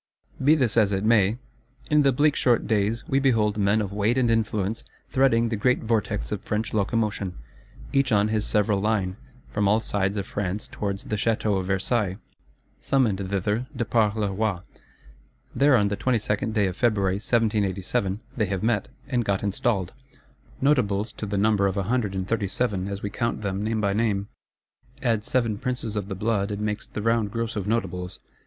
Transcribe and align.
Be 0.43 0.55
this 0.55 0.77
as 0.77 0.91
it 0.91 1.03
may, 1.03 1.37
in 1.91 2.01
the 2.01 2.11
bleak 2.11 2.35
short 2.35 2.65
days, 2.65 3.07
we 3.07 3.19
behold 3.19 3.59
men 3.59 3.81
of 3.81 3.93
weight 3.93 4.17
and 4.17 4.31
influence 4.31 4.83
threading 5.11 5.49
the 5.49 5.55
great 5.55 5.83
vortex 5.83 6.31
of 6.31 6.41
French 6.41 6.73
Locomotion, 6.73 7.35
each 7.93 8.11
on 8.11 8.29
his 8.29 8.43
several 8.43 8.79
line, 8.81 9.15
from 9.47 9.67
all 9.67 9.79
sides 9.79 10.17
of 10.17 10.25
France 10.25 10.67
towards 10.67 11.03
the 11.03 11.17
Château 11.17 11.59
of 11.59 11.67
Versailles: 11.67 12.17
summoned 12.79 13.29
thither 13.29 13.67
de 13.75 13.85
par 13.85 14.11
le 14.15 14.31
roi. 14.33 14.61
There, 15.53 15.75
on 15.77 15.89
the 15.89 15.97
22d 15.97 16.51
day 16.51 16.65
of 16.65 16.75
February 16.75 17.17
1787, 17.17 18.21
they 18.35 18.47
have 18.47 18.63
met, 18.63 18.87
and 19.07 19.23
got 19.23 19.43
installed: 19.43 19.93
Notables 20.59 21.11
to 21.13 21.27
the 21.27 21.37
number 21.37 21.67
of 21.67 21.77
a 21.77 21.83
Hundred 21.83 22.15
and 22.15 22.27
Thirty 22.27 22.47
seven, 22.47 22.87
as 22.87 23.03
we 23.03 23.11
count 23.11 23.41
them 23.43 23.63
name 23.63 23.79
by 23.79 23.93
name: 23.93 24.29
add 25.03 25.23
Seven 25.23 25.59
Princes 25.59 25.95
of 25.95 26.07
the 26.07 26.15
Blood, 26.15 26.49
it 26.49 26.59
makes 26.59 26.87
the 26.87 27.03
round 27.03 27.29
Gross 27.29 27.55
of 27.55 27.67
Notables. 27.67 28.19